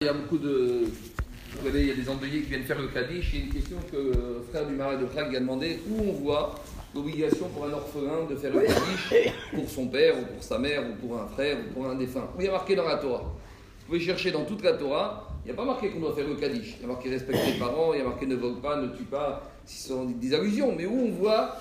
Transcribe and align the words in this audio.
Il 0.00 0.06
y 0.06 0.10
a 0.10 0.12
beaucoup 0.12 0.38
de. 0.38 0.84
Vous 1.56 1.66
savez, 1.66 1.80
il 1.80 1.88
y 1.88 1.90
a 1.90 1.94
des 1.96 2.08
endeuillés 2.08 2.42
qui 2.42 2.50
viennent 2.50 2.62
faire 2.62 2.80
le 2.80 2.86
Kaddish. 2.86 3.32
Il 3.32 3.38
y 3.40 3.42
a 3.42 3.44
une 3.46 3.52
question 3.52 3.78
que 3.90 3.96
le 3.96 4.44
frère 4.48 4.64
du 4.64 4.74
marais 4.74 4.96
de 4.96 5.06
Prague 5.06 5.34
a 5.34 5.40
demandé 5.40 5.80
où 5.90 6.10
on 6.10 6.12
voit 6.12 6.54
l'obligation 6.94 7.48
pour 7.48 7.64
un 7.64 7.72
orphelin 7.72 8.24
de 8.30 8.36
faire 8.36 8.54
le 8.54 8.60
Kaddish 8.60 9.32
pour 9.52 9.68
son 9.68 9.88
père, 9.88 10.14
ou 10.16 10.24
pour 10.34 10.40
sa 10.40 10.56
mère, 10.56 10.84
ou 10.88 11.04
pour 11.04 11.20
un 11.20 11.26
frère, 11.26 11.56
ou 11.58 11.74
pour 11.74 11.86
un 11.90 11.96
défunt? 11.96 12.28
Où 12.36 12.40
il 12.40 12.44
y 12.44 12.48
a 12.48 12.52
marqué 12.52 12.76
dans 12.76 12.86
la 12.86 12.98
Torah. 12.98 13.24
Vous 13.24 13.86
pouvez 13.86 13.98
chercher 13.98 14.30
dans 14.30 14.44
toute 14.44 14.62
la 14.62 14.74
Torah, 14.74 15.36
il 15.44 15.46
n'y 15.46 15.50
a 15.50 15.54
pas 15.56 15.64
marqué 15.64 15.90
qu'on 15.90 15.98
doit 15.98 16.14
faire 16.14 16.28
le 16.28 16.36
Kaddish. 16.36 16.76
Il 16.78 16.82
y 16.82 16.84
a 16.84 16.86
marqué 16.86 17.10
respecter 17.10 17.54
les 17.54 17.58
parents, 17.58 17.92
il 17.92 17.98
y 17.98 18.00
a 18.00 18.04
marqué 18.04 18.24
ne 18.26 18.36
vole 18.36 18.60
pas, 18.60 18.76
ne 18.80 18.96
tue 18.96 19.02
pas, 19.02 19.50
si 19.64 19.82
ce 19.82 19.88
sont 19.88 20.04
des 20.04 20.32
allusions. 20.32 20.72
Mais 20.78 20.86
où 20.86 20.96
on 20.96 21.10
voit 21.10 21.56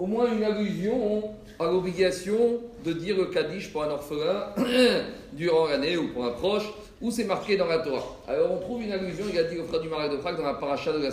au 0.00 0.06
moins 0.06 0.34
une 0.34 0.42
allusion 0.42 1.24
à 1.58 1.66
l'obligation 1.66 2.58
de 2.82 2.92
dire 2.94 3.18
le 3.18 3.26
Kaddish 3.26 3.70
pour 3.70 3.84
un 3.84 3.90
orphelin 3.90 4.46
durant 5.34 5.68
l'année 5.68 5.98
ou 5.98 6.08
pour 6.08 6.24
un 6.24 6.30
proche, 6.30 6.64
où 7.02 7.10
c'est 7.10 7.24
marqué 7.24 7.58
dans 7.58 7.66
la 7.66 7.80
Torah. 7.80 8.16
Alors 8.26 8.50
on 8.50 8.58
trouve 8.60 8.82
une 8.82 8.92
allusion, 8.92 9.26
il 9.30 9.38
a 9.38 9.44
dit 9.44 9.58
au 9.58 9.64
frère 9.64 9.82
du 9.82 9.88
marais 9.90 10.08
de 10.08 10.16
Prague 10.16 10.38
dans 10.38 10.46
la 10.46 10.54
paracha 10.54 10.90
de 10.90 11.02
la. 11.02 11.10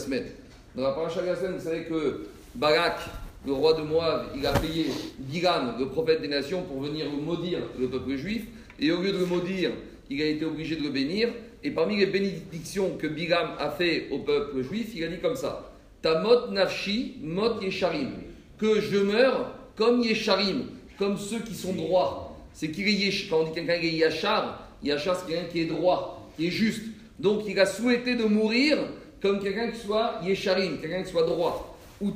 Dans 0.74 0.84
la 0.84 0.92
paracha 0.94 1.22
de 1.22 1.28
la 1.28 1.36
semaine, 1.36 1.58
vous 1.58 1.66
savez 1.66 1.84
que 1.84 2.28
Barak, 2.56 3.00
le 3.46 3.52
roi 3.52 3.74
de 3.74 3.82
Moab, 3.82 4.28
il 4.38 4.46
a 4.46 4.54
payé 4.54 4.86
Bilam, 5.20 5.76
le 5.78 5.88
prophète 5.90 6.22
des 6.22 6.30
nations, 6.30 6.62
pour 6.62 6.82
venir 6.82 7.08
maudire 7.12 7.60
le 7.78 7.90
peuple 7.90 8.16
juif. 8.16 8.44
Et 8.80 8.90
au 8.94 9.02
lieu 9.02 9.12
de 9.12 9.18
le 9.18 9.26
maudire, 9.26 9.72
il 10.10 10.22
a 10.22 10.28
été 10.28 10.46
obligé 10.46 10.78
de 10.78 10.84
le 10.84 10.90
bénir. 10.92 11.28
Et 11.62 11.72
parmi 11.72 11.98
les 11.98 12.06
bénédictions 12.06 12.92
que 12.98 13.08
Bilam 13.08 13.50
a 13.60 13.70
fait 13.70 14.08
au 14.12 14.20
peuple 14.20 14.62
juif, 14.62 14.92
il 14.96 15.04
a 15.04 15.08
dit 15.08 15.20
comme 15.20 15.36
ça 15.36 15.74
Tamot 16.02 16.52
nafshi 16.52 17.18
mot 17.22 17.60
yesharim. 17.60 18.27
Que 18.58 18.82
je 18.82 18.98
meurs 18.98 19.52
comme 19.76 20.02
yesharim, 20.02 20.66
comme 20.98 21.18
ceux 21.18 21.40
qui 21.40 21.54
sont 21.54 21.74
droits. 21.74 22.36
C'est 22.54 22.72
qu'il 22.72 22.88
est 22.88 23.30
quand 23.30 23.42
on 23.42 23.44
dit 23.44 23.52
quelqu'un 23.54 23.80
qui 23.80 23.88
est 23.88 23.98
yachar, 23.98 24.68
Yachar, 24.84 25.18
c'est 25.20 25.32
quelqu'un 25.32 25.50
qui 25.52 25.62
est 25.62 25.66
droit, 25.66 26.28
qui 26.36 26.48
est 26.48 26.52
juste. 26.52 26.84
Donc 27.20 27.44
il 27.48 27.60
a 27.60 27.66
souhaité 27.66 28.16
de 28.16 28.26
mourir 28.26 28.78
comme 29.22 29.42
quelqu'un 29.42 29.70
qui 29.72 29.80
soit 29.80 30.20
yesharim, 30.24 30.80
quelqu'un 30.80 31.04
qui 31.04 31.12
soit 31.12 31.26
droit. 31.26 31.78
Ou 32.02 32.12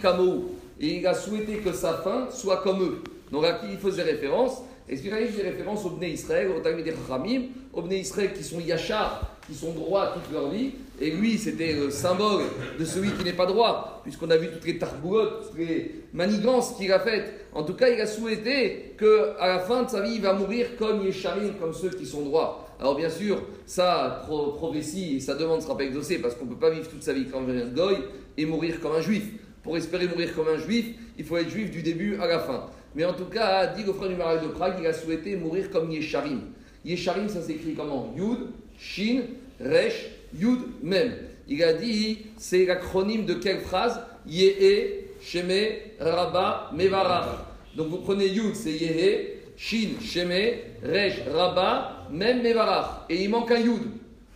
kamo. 0.00 0.54
Et 0.80 0.98
il 0.98 1.06
a 1.06 1.14
souhaité 1.14 1.58
que 1.58 1.72
sa 1.72 1.94
fin 1.94 2.28
soit 2.30 2.58
comme 2.58 2.82
eux. 2.82 3.02
Donc 3.30 3.44
à 3.44 3.54
qui 3.54 3.66
il 3.72 3.78
faisait 3.78 4.02
référence? 4.02 4.62
Et 4.88 4.94
il 4.94 4.98
faisait 4.98 5.42
référence 5.42 5.84
aux 5.86 5.90
Bnei 5.90 6.10
Israël, 6.10 6.50
aux 6.54 6.60
Talmud 6.60 6.84
Ramim, 7.08 7.44
aux 7.72 7.80
Bnei 7.80 8.00
Israël 8.00 8.32
qui 8.34 8.44
sont 8.44 8.60
yachar, 8.60 9.33
qui 9.46 9.54
sont 9.54 9.72
droits 9.72 10.14
toute 10.14 10.32
leur 10.32 10.50
vie. 10.50 10.72
Et 11.00 11.10
lui, 11.10 11.36
c'était 11.38 11.74
le 11.74 11.90
symbole 11.90 12.44
de 12.78 12.84
celui 12.84 13.10
qui 13.10 13.24
n'est 13.24 13.32
pas 13.32 13.46
droit, 13.46 14.00
puisqu'on 14.04 14.30
a 14.30 14.36
vu 14.36 14.48
toutes 14.50 14.64
les 14.64 14.78
tarboulottes, 14.78 15.48
toutes 15.48 15.58
les 15.58 16.02
manigances 16.12 16.76
qu'il 16.76 16.92
a 16.92 17.00
faites. 17.00 17.46
En 17.52 17.64
tout 17.64 17.74
cas, 17.74 17.88
il 17.88 18.00
a 18.00 18.06
souhaité 18.06 18.94
qu'à 18.98 19.46
la 19.46 19.58
fin 19.58 19.82
de 19.82 19.90
sa 19.90 20.02
vie, 20.02 20.14
il 20.14 20.22
va 20.22 20.32
mourir 20.32 20.76
comme 20.78 21.04
Yesharim, 21.04 21.54
comme 21.60 21.74
ceux 21.74 21.90
qui 21.90 22.06
sont 22.06 22.22
droits. 22.22 22.68
Alors 22.78 22.96
bien 22.96 23.10
sûr, 23.10 23.42
sa 23.66 24.24
prophétie 24.26 25.16
et 25.16 25.20
sa 25.20 25.34
demande 25.34 25.62
sera 25.62 25.76
pas 25.76 25.84
exaucée, 25.84 26.18
parce 26.18 26.34
qu'on 26.34 26.44
ne 26.44 26.50
peut 26.50 26.60
pas 26.60 26.70
vivre 26.70 26.88
toute 26.88 27.02
sa 27.02 27.12
vie 27.12 27.26
comme 27.26 27.48
un 27.50 27.66
goy 27.66 27.96
et 28.36 28.46
mourir 28.46 28.80
comme 28.80 28.92
un 28.92 29.00
juif. 29.00 29.24
Pour 29.62 29.76
espérer 29.76 30.06
mourir 30.06 30.34
comme 30.34 30.48
un 30.48 30.58
juif, 30.58 30.86
il 31.18 31.24
faut 31.24 31.36
être 31.36 31.48
juif 31.48 31.70
du 31.70 31.82
début 31.82 32.16
à 32.20 32.26
la 32.26 32.38
fin. 32.38 32.66
Mais 32.94 33.04
en 33.04 33.14
tout 33.14 33.24
cas, 33.24 33.66
dit 33.68 33.82
le 33.82 33.92
frère 33.92 34.08
du 34.08 34.14
mariage 34.14 34.42
de 34.42 34.48
Prague, 34.48 34.76
il 34.78 34.86
a 34.86 34.92
souhaité 34.92 35.36
mourir 35.36 35.70
comme 35.70 35.90
Yesharim. 35.90 36.40
Yesharim, 36.84 37.28
ça 37.28 37.40
s'écrit 37.40 37.74
comment? 37.74 38.12
Yud, 38.16 38.38
Shin, 38.78 39.22
Resh, 39.60 40.06
Yud, 40.38 40.60
Mem. 40.82 41.12
Il 41.48 41.62
a 41.62 41.74
dit, 41.74 42.18
c'est 42.36 42.64
l'acronyme 42.64 43.26
de 43.26 43.34
quelle 43.34 43.60
phrase? 43.60 44.00
Yehe, 44.26 45.04
Sheme, 45.20 45.76
Rabba, 46.00 46.70
Mevarach. 46.74 47.46
Donc 47.76 47.88
vous 47.88 47.98
prenez 47.98 48.28
Yud, 48.28 48.54
c'est 48.54 48.72
Yehe, 48.72 49.40
Shin, 49.56 50.00
Sheme, 50.00 50.58
Resh, 50.82 51.20
Rabba, 51.30 52.06
Mem, 52.10 52.42
Mevarach. 52.42 53.06
Et 53.10 53.22
il 53.22 53.30
manque 53.30 53.50
un 53.50 53.60
Yud. 53.60 53.82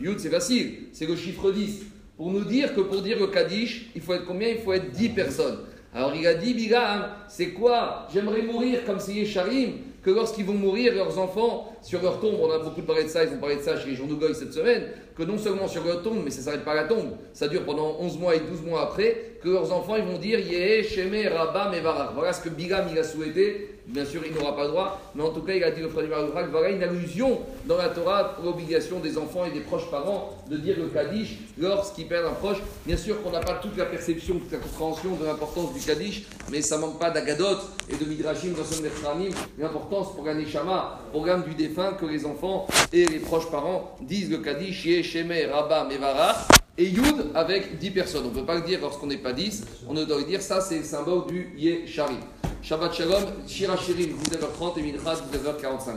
Yud, 0.00 0.18
c'est 0.18 0.30
facile, 0.30 0.88
c'est 0.92 1.06
le 1.06 1.16
chiffre 1.16 1.50
10. 1.50 1.86
Pour 2.16 2.30
nous 2.30 2.44
dire 2.44 2.74
que 2.74 2.80
pour 2.80 3.00
dire 3.00 3.18
le 3.18 3.28
Kaddish, 3.28 3.86
il 3.94 4.02
faut 4.02 4.12
être 4.14 4.26
combien? 4.26 4.48
Il 4.48 4.58
faut 4.58 4.72
être 4.72 4.90
10 4.90 5.10
personnes. 5.10 5.58
Alors 5.94 6.14
il 6.14 6.26
a 6.26 6.34
dit, 6.34 6.52
Bigam, 6.52 7.06
c'est 7.28 7.50
quoi? 7.50 8.06
J'aimerais 8.12 8.42
mourir 8.42 8.84
comme 8.84 9.00
c'est 9.00 9.14
Yesharim 9.14 9.72
que 10.08 10.14
lorsqu'ils 10.14 10.46
vont 10.46 10.54
mourir, 10.54 10.94
leurs 10.94 11.18
enfants, 11.18 11.70
sur 11.82 12.00
leur 12.00 12.18
tombe, 12.18 12.36
on 12.40 12.50
a 12.50 12.58
beaucoup 12.60 12.80
parlé 12.80 13.04
de 13.04 13.08
ça, 13.08 13.24
ils 13.24 13.28
vont 13.28 13.36
parler 13.36 13.56
de 13.56 13.60
ça 13.60 13.78
chez 13.78 13.90
les 13.90 13.94
journaux 13.94 14.16
Goy 14.16 14.34
cette 14.34 14.54
semaine, 14.54 14.84
que 15.14 15.22
non 15.22 15.36
seulement 15.36 15.68
sur 15.68 15.84
leur 15.84 16.02
tombe, 16.02 16.22
mais 16.24 16.30
ça 16.30 16.38
ne 16.38 16.44
s'arrête 16.44 16.64
pas 16.64 16.72
à 16.72 16.76
la 16.76 16.84
tombe, 16.84 17.10
ça 17.34 17.46
dure 17.46 17.62
pendant 17.64 17.98
11 18.00 18.18
mois 18.18 18.34
et 18.34 18.40
12 18.40 18.62
mois 18.62 18.84
après, 18.84 19.28
que 19.42 19.48
leurs 19.48 19.72
enfants, 19.72 19.96
ils 19.96 20.04
vont 20.04 20.18
dire 20.18 20.38
Yeh, 20.40 20.82
Sheme, 20.82 21.32
Rabba, 21.32 21.70
Mevarach. 21.70 22.10
Voilà 22.14 22.32
ce 22.32 22.40
que 22.40 22.48
Bigam, 22.48 22.86
il 22.90 22.98
a 22.98 23.04
souhaité. 23.04 23.74
Bien 23.86 24.04
sûr, 24.04 24.20
il 24.26 24.34
n'aura 24.34 24.54
pas 24.54 24.64
le 24.64 24.68
droit, 24.68 25.00
mais 25.14 25.22
en 25.22 25.30
tout 25.30 25.40
cas, 25.40 25.54
il 25.54 25.64
a 25.64 25.70
dit 25.70 25.82
au 25.82 25.88
frère 25.88 26.04
du 26.04 26.50
voilà 26.50 26.68
une 26.68 26.82
allusion 26.82 27.40
dans 27.64 27.78
la 27.78 27.88
Torah 27.88 28.34
pour 28.34 28.44
l'obligation 28.44 28.98
des 28.98 29.16
enfants 29.16 29.46
et 29.46 29.50
des 29.50 29.60
proches 29.60 29.90
parents 29.90 30.36
de 30.50 30.58
dire 30.58 30.76
le 30.78 30.88
Kaddish 30.88 31.38
lorsqu'ils 31.56 32.06
perdent 32.06 32.26
un 32.26 32.34
proche. 32.34 32.58
Bien 32.84 32.98
sûr 32.98 33.22
qu'on 33.22 33.30
n'a 33.30 33.40
pas 33.40 33.54
toute 33.54 33.78
la 33.78 33.86
perception, 33.86 34.34
toute 34.34 34.52
la 34.52 34.58
compréhension 34.58 35.16
de 35.16 35.24
l'importance 35.24 35.72
du 35.72 35.80
Kaddish, 35.80 36.24
mais 36.50 36.60
ça 36.60 36.76
manque 36.76 36.98
pas 36.98 37.08
d'Agadot 37.10 37.56
et 37.88 37.96
de 37.96 38.04
Midrashim 38.04 38.50
dans 38.50 38.64
son 38.64 38.82
Metranim, 38.82 39.32
l'importance 39.98 40.14
pour 40.14 40.28
un 40.28 40.34
Neshama, 40.34 40.98
programme 41.10 41.44
du 41.44 41.54
défunt, 41.54 41.92
que 41.92 42.06
les 42.06 42.24
enfants 42.26 42.66
et 42.92 43.06
les 43.06 43.18
proches 43.18 43.50
parents 43.50 43.96
disent 44.00 44.30
le 44.30 44.38
Kaddish, 44.38 44.84
Yeh, 44.84 45.02
Sheme, 45.02 45.32
Rabba, 45.50 45.84
Mevarach 45.84 46.36
et 46.76 46.86
Yud 46.86 47.26
avec 47.34 47.78
10 47.78 47.90
personnes. 47.90 48.24
On 48.26 48.28
ne 48.28 48.34
peut 48.34 48.46
pas 48.46 48.56
le 48.56 48.62
dire 48.62 48.80
lorsqu'on 48.80 49.06
n'est 49.06 49.16
pas 49.16 49.32
10, 49.32 49.64
on 49.88 49.94
ne 49.94 50.04
doit 50.04 50.18
le 50.18 50.24
dire, 50.24 50.40
ça 50.42 50.60
c'est 50.60 50.78
le 50.78 50.84
symbole 50.84 51.26
du 51.26 51.52
Yeh 51.56 51.86
Shabbat 51.86 52.92
Shalom, 52.92 53.24
Shira 53.46 53.76
Shirim, 53.76 54.16
19h30 54.16 54.78
et 54.78 54.92
Minchas, 54.92 55.22
19h45. 55.32 55.90